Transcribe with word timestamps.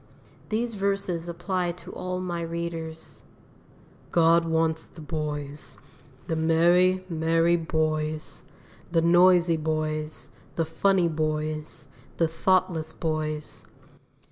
These 0.49 0.73
verses 0.73 1.29
apply 1.29 1.73
to 1.73 1.91
all 1.91 2.19
my 2.19 2.41
readers: 2.41 3.23
"God 4.11 4.45
wants 4.45 4.87
the 4.87 4.99
boys, 4.99 5.77
the 6.25 6.35
merry, 6.35 7.05
merry 7.07 7.55
boys, 7.55 8.41
The 8.91 9.03
noisy 9.03 9.57
boys, 9.57 10.31
the 10.55 10.65
funny 10.65 11.07
boys, 11.07 11.87
The 12.17 12.27
thoughtless 12.27 12.93
boys. 12.93 13.63